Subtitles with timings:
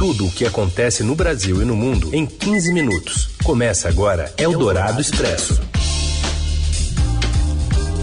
[0.00, 3.36] Tudo o que acontece no Brasil e no mundo em 15 minutos.
[3.44, 5.60] Começa agora Eldorado Expresso.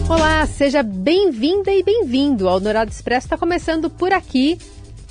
[0.07, 3.25] Olá, seja bem-vinda e bem-vindo ao Dourado Expresso.
[3.25, 4.59] Está começando por aqui,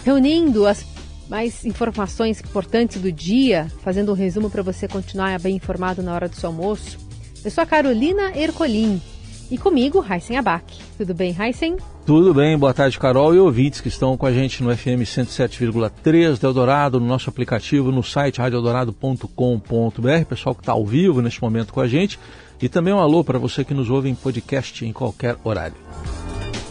[0.05, 0.87] reunindo as
[1.29, 6.29] mais informações importantes do dia, fazendo um resumo para você continuar bem informado na hora
[6.29, 7.01] do seu almoço.
[7.45, 9.03] Eu sou a Carolina Ercolim
[9.51, 10.79] e comigo, Heisen Abac.
[10.97, 11.77] Tudo bem, Heisen?
[12.05, 16.39] Tudo bem, boa tarde, Carol e ouvintes que estão com a gente no FM 107,3
[16.39, 21.73] do Eldorado, no nosso aplicativo, no site radioeldorado.com.br, pessoal que está ao vivo neste momento
[21.73, 22.19] com a gente,
[22.63, 25.77] e também um alô para você que nos ouve em podcast em qualquer horário.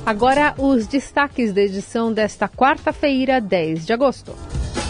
[0.06, 4.34] Agora, os destaques da edição desta quarta-feira, 10 de agosto.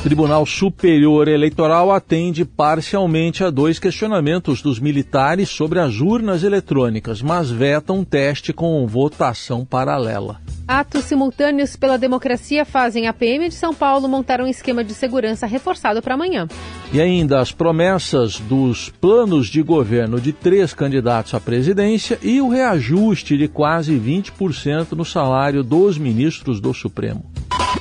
[0.05, 7.49] Tribunal Superior Eleitoral atende parcialmente a dois questionamentos dos militares sobre as urnas eletrônicas, mas
[7.49, 10.39] veta um teste com votação paralela.
[10.67, 15.47] Atos simultâneos pela democracia fazem a PM de São Paulo montar um esquema de segurança
[15.47, 16.47] reforçado para amanhã.
[16.93, 22.47] E ainda as promessas dos planos de governo de três candidatos à presidência e o
[22.47, 27.25] reajuste de quase 20% no salário dos ministros do Supremo.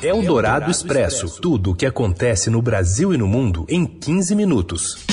[0.02, 1.40] É o Dourado Expresso.
[1.40, 5.04] Tudo o que acontece no Brasil e no mundo em 15 minutos.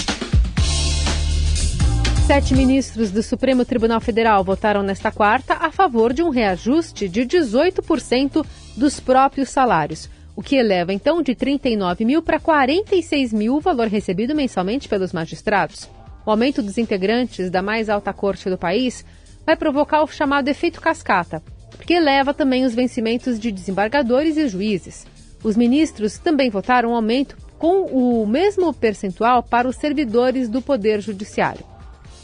[2.27, 7.21] Sete ministros do Supremo Tribunal Federal votaram nesta quarta a favor de um reajuste de
[7.21, 8.45] 18%
[8.77, 13.87] dos próprios salários, o que eleva então de 39 mil para 46 mil o valor
[13.87, 15.89] recebido mensalmente pelos magistrados.
[16.25, 19.05] O aumento dos integrantes da mais alta corte do país
[19.45, 21.41] vai provocar o chamado efeito cascata,
[21.77, 25.05] porque eleva também os vencimentos de desembargadores e juízes.
[25.43, 31.01] Os ministros também votaram um aumento com o mesmo percentual para os servidores do Poder
[31.01, 31.65] Judiciário.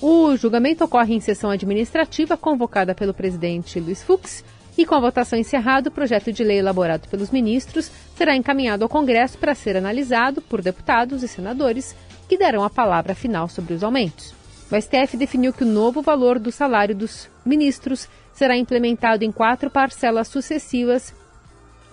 [0.02, 4.44] O julgamento ocorre em sessão administrativa convocada pelo presidente Luiz Fux
[4.78, 8.90] e, com a votação encerrada, o projeto de lei elaborado pelos ministros será encaminhado ao
[8.90, 11.96] Congresso para ser analisado por deputados e senadores
[12.30, 14.36] que darão a palavra final sobre os aumentos.
[14.72, 19.68] O STF definiu que o novo valor do salário dos ministros será implementado em quatro
[19.68, 21.12] parcelas sucessivas,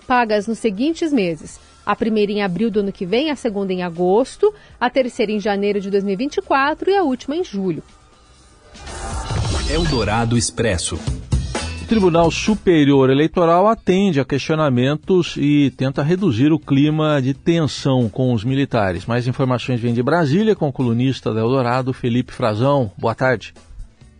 [0.07, 3.81] pagas nos seguintes meses: a primeira em abril do ano que vem, a segunda em
[3.81, 7.81] agosto, a terceira em janeiro de 2024 e a última em julho.
[9.67, 10.99] Eldorado Expresso.
[11.81, 18.33] O Tribunal Superior Eleitoral atende a questionamentos e tenta reduzir o clima de tensão com
[18.33, 19.05] os militares.
[19.05, 22.91] Mais informações vêm de Brasília com o colunista da Eldorado, Felipe Frazão.
[22.97, 23.53] Boa tarde.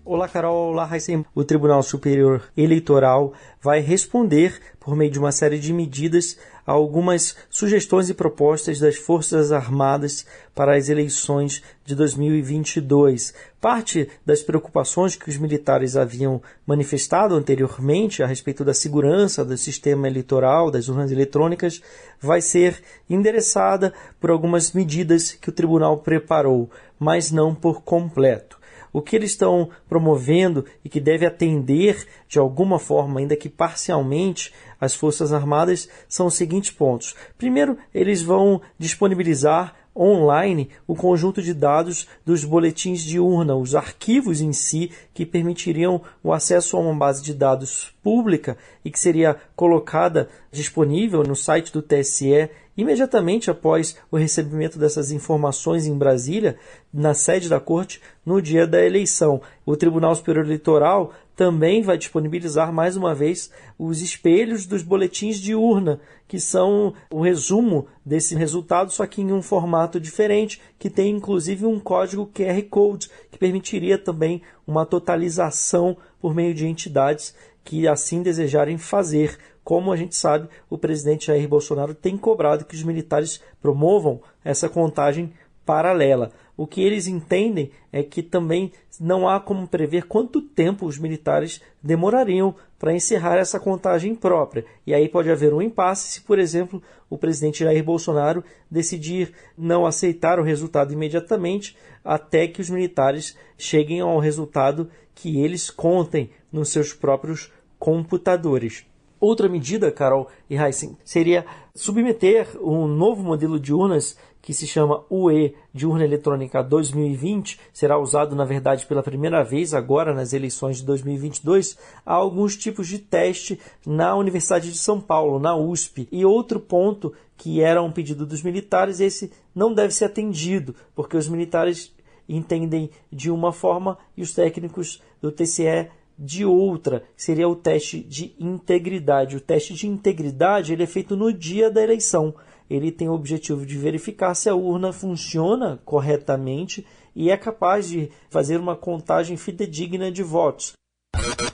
[0.07, 0.69] Olá, Carol.
[0.69, 1.25] Olá, Raíssen.
[1.33, 7.35] O Tribunal Superior Eleitoral vai responder, por meio de uma série de medidas, a algumas
[7.49, 10.23] sugestões e propostas das Forças Armadas
[10.53, 13.33] para as eleições de 2022.
[13.59, 20.07] Parte das preocupações que os militares haviam manifestado anteriormente a respeito da segurança do sistema
[20.07, 21.81] eleitoral, das urnas eletrônicas,
[22.22, 22.79] vai ser
[23.09, 23.91] endereçada
[24.22, 28.63] por algumas medidas que o tribunal preparou, mas não por completo
[28.95, 34.53] o que eles estão promovendo e que deve atender de alguma forma, ainda que parcialmente,
[34.79, 37.13] as Forças Armadas são os seguintes pontos.
[37.38, 44.39] Primeiro, eles vão disponibilizar online o conjunto de dados dos boletins de urna, os arquivos
[44.39, 48.55] em si que permitiriam o acesso a uma base de dados pública
[48.85, 55.88] e que seria colocada disponível no site do TSE imediatamente após o recebimento dessas informações
[55.88, 56.55] em Brasília,
[56.93, 59.41] na sede da corte, no dia da eleição.
[59.66, 65.55] O Tribunal Superior Eleitoral também vai disponibilizar mais uma vez os espelhos dos boletins de
[65.55, 71.16] urna, que são o resumo desse resultado, só que em um formato diferente, que tem
[71.16, 77.35] inclusive um código QR Code, que permitiria também uma totalização por meio de entidades
[77.66, 79.38] que assim desejarem fazer.
[79.64, 84.70] Como a gente sabe, o presidente Jair Bolsonaro tem cobrado que os militares promovam essa
[84.70, 85.34] contagem
[85.66, 86.31] paralela.
[86.56, 91.59] O que eles entendem é que também não há como prever quanto tempo os militares
[91.84, 94.64] demorariam para encerrar essa contagem própria.
[94.86, 99.85] E aí pode haver um impasse se, por exemplo, o presidente Jair Bolsonaro decidir não
[99.85, 106.70] aceitar o resultado imediatamente até que os militares cheguem ao resultado que eles contem nos
[106.70, 108.85] seus próprios computadores.
[109.19, 115.03] Outra medida, Carol e Heisen, seria submeter um novo modelo de urnas que se chama
[115.09, 120.77] UE de urna eletrônica 2020, será usado na verdade pela primeira vez agora nas eleições
[120.77, 121.75] de 2022,
[122.05, 126.07] a alguns tipos de teste na Universidade de São Paulo, na USP.
[126.11, 131.17] E outro ponto que era um pedido dos militares, esse não deve ser atendido, porque
[131.17, 131.91] os militares
[132.29, 138.34] entendem de uma forma e os técnicos do TCE de outra, seria o teste de
[138.40, 139.35] integridade.
[139.35, 142.34] O teste de integridade ele é feito no dia da eleição.
[142.67, 146.85] ele tem o objetivo de verificar se a urna funciona corretamente
[147.16, 150.73] e é capaz de fazer uma contagem fidedigna de votos.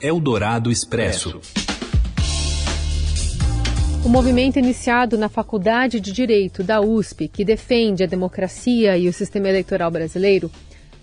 [0.00, 1.40] Eldorado Expresso.
[4.04, 9.12] O movimento iniciado na Faculdade de Direito da USP, que defende a democracia e o
[9.12, 10.50] sistema eleitoral brasileiro,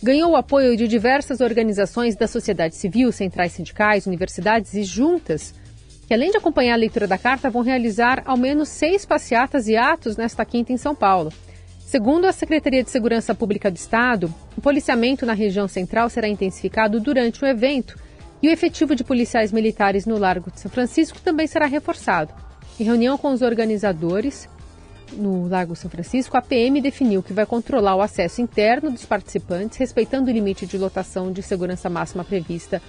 [0.02, 5.54] ganhou o apoio de diversas organizações da sociedade civil, centrais sindicais, universidades e juntas,
[6.08, 9.76] que além de acompanhar a leitura da carta, vão realizar ao menos seis passeatas e
[9.76, 11.32] atos nesta quinta em São Paulo.
[11.80, 17.00] Segundo a Secretaria de Segurança Pública do Estado, o policiamento na região central será intensificado
[17.00, 17.98] durante o evento
[18.42, 22.34] e o efetivo de policiais militares no Largo de São Francisco também será reforçado.
[22.80, 24.48] Em reunião com os organizadores,
[25.14, 29.78] no Lago São Francisco, a PM definiu que vai controlar o acesso interno dos participantes,
[29.78, 32.82] respeitando o limite de lotação de segurança máxima prevista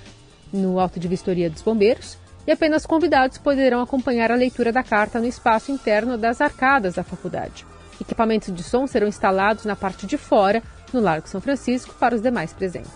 [0.52, 5.20] no Alto de Vistoria dos Bombeiros, e apenas convidados poderão acompanhar a leitura da carta
[5.20, 7.66] no espaço interno das arcadas da faculdade.
[8.00, 10.62] Equipamentos de som serão instalados na parte de fora,
[10.92, 12.90] no Largo São Francisco, para os demais presentes.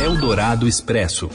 [0.00, 1.28] Eldorado Expresso.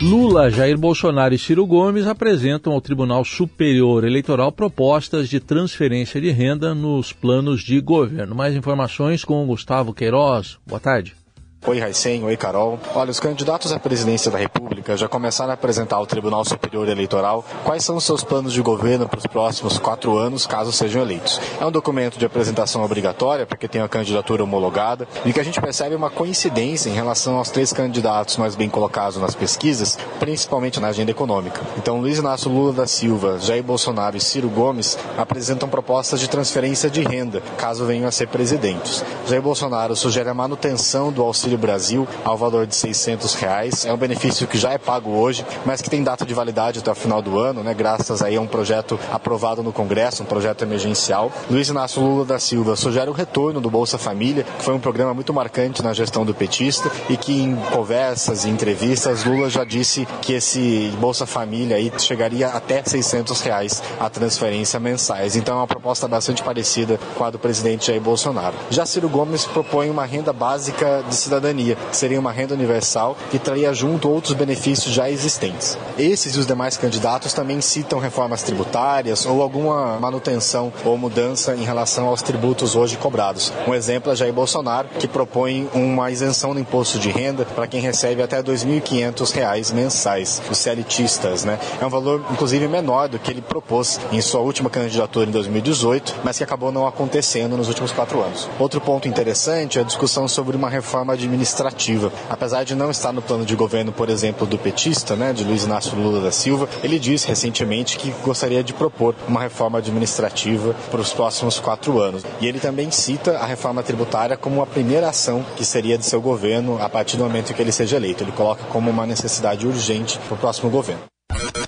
[0.00, 6.30] Lula, Jair Bolsonaro e Ciro Gomes apresentam ao Tribunal Superior Eleitoral propostas de transferência de
[6.30, 8.32] renda nos planos de governo.
[8.32, 10.56] Mais informações com Gustavo Queiroz.
[10.64, 11.17] Boa tarde.
[11.66, 12.24] Oi, Raicen.
[12.24, 12.78] Oi, Carol.
[12.94, 17.44] Olha, os candidatos à presidência da República já começaram a apresentar ao Tribunal Superior Eleitoral
[17.64, 21.38] quais são os seus planos de governo para os próximos quatro anos, caso sejam eleitos.
[21.60, 25.60] É um documento de apresentação obrigatória, porque tem a candidatura homologada, e que a gente
[25.60, 30.88] percebe uma coincidência em relação aos três candidatos mais bem colocados nas pesquisas, principalmente na
[30.88, 31.60] agenda econômica.
[31.76, 36.88] Então, Luiz Inácio Lula da Silva, Jair Bolsonaro e Ciro Gomes apresentam propostas de transferência
[36.88, 39.04] de renda, caso venham a ser presidentes.
[39.26, 43.86] Jair Bolsonaro sugere a manutenção do auxílio Auxílio Brasil ao valor de 600 reais.
[43.86, 46.90] É um benefício que já é pago hoje, mas que tem data de validade até
[46.90, 47.72] o final do ano, né?
[47.72, 51.32] Graças aí a um projeto aprovado no Congresso, um projeto emergencial.
[51.50, 55.14] Luiz Inácio Lula da Silva sugere o retorno do Bolsa Família, que foi um programa
[55.14, 60.06] muito marcante na gestão do petista e que em conversas e entrevistas Lula já disse
[60.20, 65.34] que esse Bolsa Família aí chegaria até 600 reais a transferência mensais.
[65.36, 68.54] Então é uma proposta bastante parecida com a do presidente Jair Bolsonaro.
[68.70, 73.16] Já Ciro Gomes propõe uma renda básica de cidadania cidadania, que seria uma renda universal
[73.30, 75.78] que traria junto outros benefícios já existentes.
[75.96, 81.64] Esses e os demais candidatos também citam reformas tributárias ou alguma manutenção ou mudança em
[81.64, 83.52] relação aos tributos hoje cobrados.
[83.66, 87.80] Um exemplo é Jair Bolsonaro, que propõe uma isenção do imposto de renda para quem
[87.80, 91.44] recebe até R$ 2.500 mensais, os CLTistas.
[91.44, 91.58] Né?
[91.80, 96.16] É um valor, inclusive, menor do que ele propôs em sua última candidatura em 2018,
[96.24, 98.48] mas que acabou não acontecendo nos últimos quatro anos.
[98.58, 102.10] Outro ponto interessante é a discussão sobre uma reforma de administrativa.
[102.28, 105.64] Apesar de não estar no plano de governo, por exemplo, do petista, né, de Luiz
[105.64, 111.00] Inácio Lula da Silva, ele disse recentemente que gostaria de propor uma reforma administrativa para
[111.00, 112.24] os próximos quatro anos.
[112.40, 116.20] E ele também cita a reforma tributária como a primeira ação que seria de seu
[116.20, 118.24] governo a partir do momento em que ele seja eleito.
[118.24, 121.02] Ele coloca como uma necessidade urgente para o próximo governo.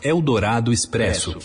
[0.03, 1.39] Eldorado Expresso.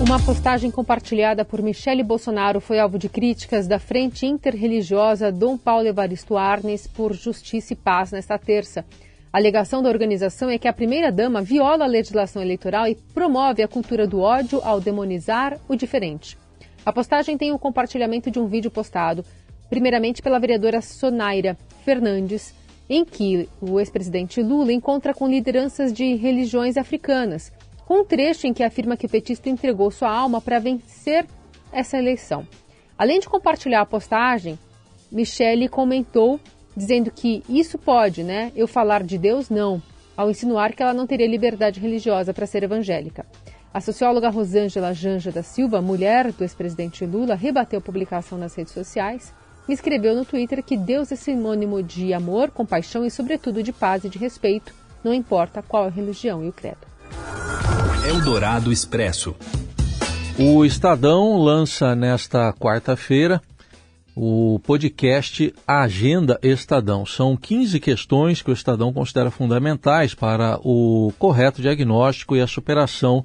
[0.00, 5.86] Uma postagem compartilhada por Michele Bolsonaro foi alvo de críticas da Frente Interreligiosa Dom Paulo
[5.86, 8.84] Evaristo Arnes por Justiça e Paz nesta terça.
[9.32, 13.68] A alegação da organização é que a primeira-dama viola a legislação eleitoral e promove a
[13.68, 16.36] cultura do ódio ao demonizar o diferente.
[16.84, 19.24] A postagem tem o compartilhamento de um vídeo postado,
[19.70, 22.52] primeiramente pela vereadora Sonaira Fernandes,
[22.90, 27.52] em que o ex-presidente Lula encontra com lideranças de religiões africanas
[27.86, 31.26] com um trecho em que afirma que o petista entregou sua alma para vencer
[31.72, 32.46] essa eleição.
[32.96, 34.58] Além de compartilhar a postagem,
[35.10, 36.40] Michele comentou
[36.76, 38.50] dizendo que isso pode, né?
[38.56, 39.82] Eu falar de Deus, não,
[40.16, 43.26] ao insinuar que ela não teria liberdade religiosa para ser evangélica.
[43.72, 48.72] A socióloga Rosângela Janja da Silva, mulher do ex-presidente Lula, rebateu a publicação nas redes
[48.72, 49.34] sociais
[49.68, 54.04] e escreveu no Twitter que Deus é sinônimo de amor, compaixão e, sobretudo, de paz
[54.04, 54.72] e de respeito,
[55.02, 56.93] não importa qual a religião e o credo.
[58.06, 59.34] Eldorado Expresso.
[60.38, 63.40] O Estadão lança nesta quarta-feira
[64.14, 67.06] o podcast Agenda Estadão.
[67.06, 73.24] São 15 questões que o Estadão considera fundamentais para o correto diagnóstico e a superação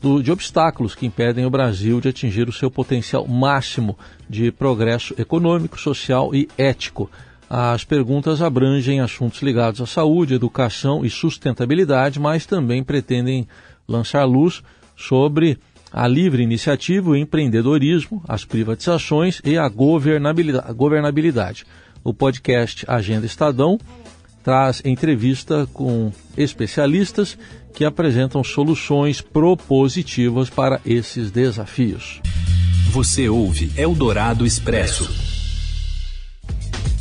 [0.00, 3.98] do, de obstáculos que impedem o Brasil de atingir o seu potencial máximo
[4.30, 7.10] de progresso econômico, social e ético.
[7.50, 13.46] As perguntas abrangem assuntos ligados à saúde, educação e sustentabilidade, mas também pretendem
[13.88, 14.62] lançar luz
[14.96, 15.58] sobre
[15.92, 21.66] a livre iniciativa, o empreendedorismo, as privatizações e a governabilidade.
[22.02, 23.78] O podcast Agenda Estadão
[24.42, 27.38] traz entrevista com especialistas
[27.74, 32.20] que apresentam soluções propositivas para esses desafios.
[32.90, 35.08] Você ouve Eldorado Expresso.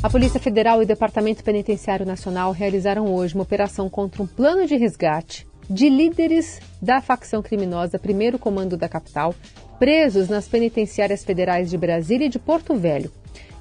[0.04, 4.66] A Polícia Federal e o Departamento Penitenciário Nacional realizaram hoje uma operação contra um plano
[4.66, 9.34] de resgate de líderes da facção criminosa Primeiro Comando da Capital,
[9.80, 13.10] presos nas penitenciárias federais de Brasília e de Porto Velho.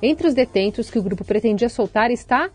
[0.03, 2.51] Entre os detentos que o grupo pretendia soltar está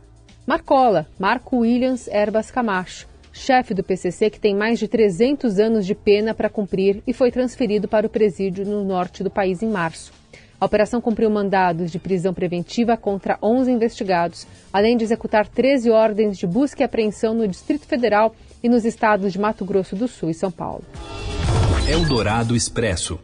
[0.45, 5.95] Marcola, Marco Williams Erbas Camacho, chefe do PCC que tem mais de 300 anos de
[5.95, 10.11] pena para cumprir e foi transferido para o presídio no norte do país em março.
[10.59, 16.37] A operação cumpriu mandados de prisão preventiva contra 11 investigados, além de executar 13 ordens
[16.37, 18.33] de busca e apreensão no Distrito Federal
[18.65, 20.83] e nos estados de Mato Grosso do Sul e São Paulo.
[21.87, 23.19] Eldorado Expresso.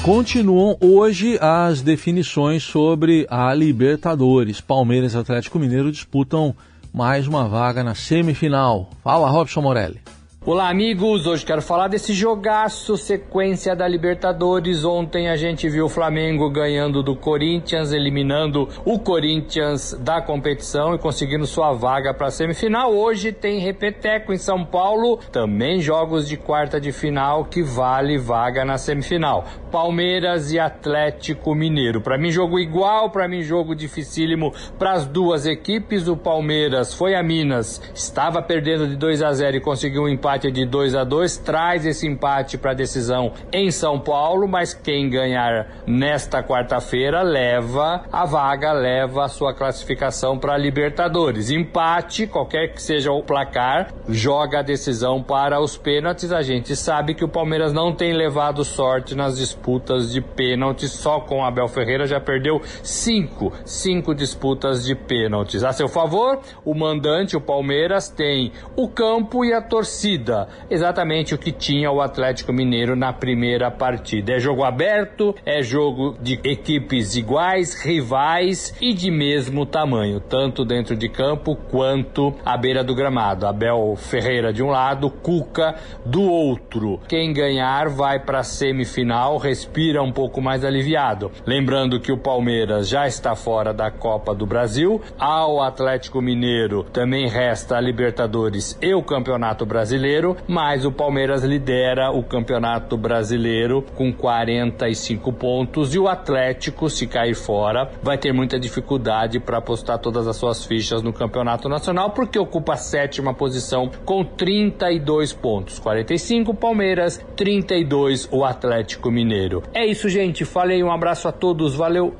[0.00, 4.60] Continuam hoje as definições sobre a Libertadores.
[4.60, 6.54] Palmeiras e Atlético Mineiro disputam
[6.92, 8.90] mais uma vaga na semifinal.
[9.02, 10.00] Fala, Robson Morelli.
[10.46, 11.26] Olá, amigos.
[11.26, 14.84] Hoje quero falar desse jogaço sequência da Libertadores.
[14.84, 20.98] Ontem a gente viu o Flamengo ganhando do Corinthians, eliminando o Corinthians da competição e
[20.98, 22.92] conseguindo sua vaga para a semifinal.
[22.92, 28.66] Hoje tem repeteco em São Paulo, também jogos de quarta de final que vale vaga
[28.66, 29.46] na semifinal.
[29.72, 32.02] Palmeiras e Atlético Mineiro.
[32.02, 36.06] Para mim jogo igual, para mim jogo dificílimo para as duas equipes.
[36.06, 40.33] O Palmeiras foi a Minas, estava perdendo de 2 a 0 e conseguiu um empate
[40.34, 44.74] empate de 2 a 2 traz esse empate para a decisão em São Paulo, mas
[44.74, 51.50] quem ganhar nesta quarta-feira leva a vaga, leva a sua classificação para Libertadores.
[51.50, 56.32] Empate, qualquer que seja o placar, joga a decisão para os pênaltis.
[56.32, 61.20] A gente sabe que o Palmeiras não tem levado sorte nas disputas de pênaltis, só
[61.20, 65.62] com Abel Ferreira já perdeu cinco, cinco disputas de pênaltis.
[65.62, 70.23] A seu favor, o mandante, o Palmeiras, tem o campo e a torcida
[70.70, 74.32] exatamente o que tinha o Atlético Mineiro na primeira partida.
[74.32, 80.96] É jogo aberto, é jogo de equipes iguais, rivais e de mesmo tamanho, tanto dentro
[80.96, 83.46] de campo quanto à beira do gramado.
[83.46, 87.00] Abel Ferreira de um lado, Cuca do outro.
[87.08, 91.30] Quem ganhar vai para a semifinal, respira um pouco mais aliviado.
[91.46, 97.28] Lembrando que o Palmeiras já está fora da Copa do Brasil, ao Atlético Mineiro também
[97.28, 103.82] resta a Libertadores e o Campeonato Brasileiro brasileiro, mas o Palmeiras lidera o Campeonato Brasileiro
[103.94, 109.98] com 45 pontos e o Atlético, se cair fora, vai ter muita dificuldade para apostar
[109.98, 115.78] todas as suas fichas no Campeonato Nacional, porque ocupa a sétima posição com 32 pontos.
[115.78, 119.62] 45 Palmeiras, 32 o Atlético Mineiro.
[119.72, 120.44] É isso, gente.
[120.44, 122.14] Falei, um abraço a todos, valeu.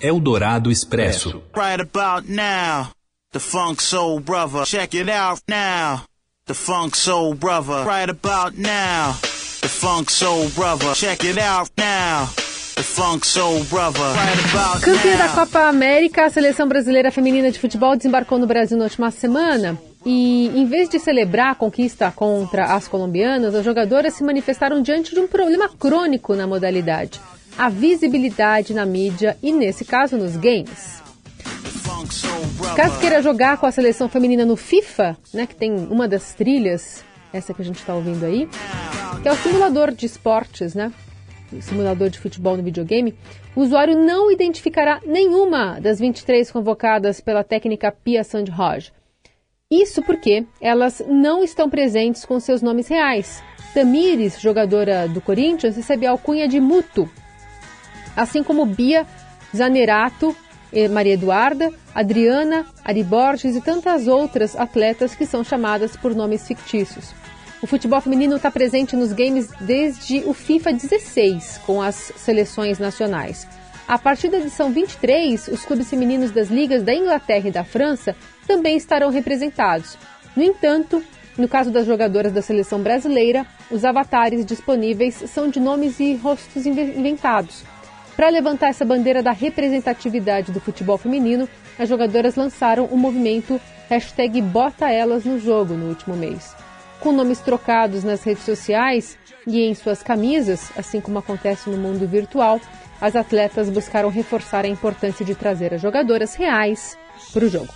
[0.00, 1.42] Eldorado Expresso.
[1.54, 2.90] Right about now,
[3.32, 4.64] the Funk Soul Brother.
[4.64, 6.11] Check it out now.
[6.44, 7.84] The Funk Soul Brother.
[7.84, 9.12] Right about now.
[9.60, 10.92] The Funk Soul Brother.
[10.92, 12.26] Check it out now.
[12.74, 14.00] The Funk Soul Brother.
[14.00, 15.28] Right about Campeã da.
[15.28, 19.78] Copa América, a seleção brasileira feminina de futebol desembarcou no Brasil na última semana.
[20.04, 25.14] E em vez de celebrar a conquista contra as colombianas, as jogadoras se manifestaram diante
[25.14, 27.20] de um problema crônico na modalidade:
[27.56, 31.00] a visibilidade na mídia e, nesse caso, nos games.
[32.76, 37.04] Caso queira jogar com a seleção feminina no FIFA, né, que tem uma das trilhas,
[37.32, 38.48] essa que a gente está ouvindo aí,
[39.22, 40.92] que é o simulador de esportes, né?
[41.52, 43.14] O simulador de futebol no videogame,
[43.54, 48.90] o usuário não identificará nenhuma das 23 convocadas pela técnica Pia Sandhoj.
[49.70, 53.42] Isso porque elas não estão presentes com seus nomes reais.
[53.74, 57.08] Tamires, jogadora do Corinthians, recebeu a alcunha de Muto,
[58.16, 59.06] assim como Bia
[59.54, 60.36] Zanerato,
[60.90, 67.12] Maria Eduarda, Adriana, Ari Borges e tantas outras atletas que são chamadas por nomes fictícios.
[67.62, 73.46] O futebol feminino está presente nos games desde o FIFA 16, com as seleções nacionais.
[73.86, 78.16] A partir da edição 23, os clubes femininos das ligas da Inglaterra e da França
[78.46, 79.96] também estarão representados.
[80.34, 81.02] No entanto,
[81.36, 86.64] no caso das jogadoras da seleção brasileira, os avatares disponíveis são de nomes e rostos
[86.66, 87.64] inve- inventados.
[88.22, 94.40] Para levantar essa bandeira da representatividade do futebol feminino, as jogadoras lançaram o movimento hashtag
[94.40, 96.54] Bota Elas no Jogo no último mês.
[97.00, 102.06] Com nomes trocados nas redes sociais e em suas camisas, assim como acontece no mundo
[102.06, 102.60] virtual,
[103.00, 106.96] as atletas buscaram reforçar a importância de trazer as jogadoras reais
[107.32, 107.74] para o jogo.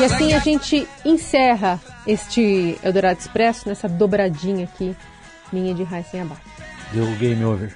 [0.00, 4.94] E assim a gente encerra este Eldorado Expresso nessa dobradinha aqui,
[5.52, 6.42] minha de Raíssa Abaixo.
[6.92, 7.74] Deu game over.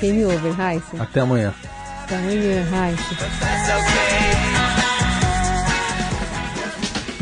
[0.00, 1.02] Game over, Raíssa.
[1.02, 1.54] Até amanhã.
[2.04, 3.16] Até amanhã, Raíssa.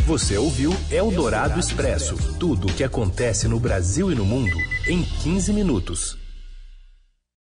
[0.07, 4.57] Você ouviu Eldorado Expresso tudo o que acontece no Brasil e no mundo
[4.89, 6.20] em 15 minutos.